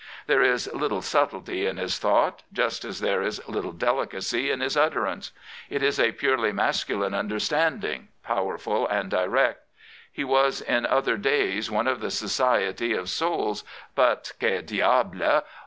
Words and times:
There 0.25 0.41
is 0.41 0.67
little 0.73 1.03
subtlety 1.03 1.67
in 1.67 1.77
his 1.77 1.99
thought, 1.99 2.41
just 2.51 2.83
as 2.83 3.01
there 3.01 3.21
is 3.21 3.39
little 3.47 3.71
delicacy 3.71 4.49
in 4.49 4.59
his 4.59 4.75
utterance. 4.75 5.31
It 5.69 5.83
is 5.83 5.99
a 5.99 6.11
purely 6.13 6.51
masculine 6.51 7.13
understanding, 7.13 8.07
powerful 8.23 8.87
and 8.87 9.11
direct. 9.11 9.63
He 10.11 10.23
was 10.23 10.59
in 10.59 10.87
other 10.87 11.17
days 11.17 11.69
one 11.69 11.85
of 11.85 11.99
the 12.01 12.09
society 12.09 12.93
of" 12.93 13.09
Souls; 13.11 13.63
but— 13.95 14.31
Que 14.39 14.63
diahle 14.63 15.43